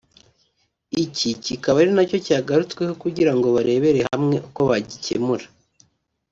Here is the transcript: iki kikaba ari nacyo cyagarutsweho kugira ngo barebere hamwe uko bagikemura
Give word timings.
iki 1.03 1.29
kikaba 1.45 1.77
ari 1.81 1.91
nacyo 1.95 2.17
cyagarutsweho 2.25 2.93
kugira 3.03 3.31
ngo 3.35 3.47
barebere 3.55 3.99
hamwe 4.11 4.35
uko 4.47 4.61
bagikemura 4.69 5.45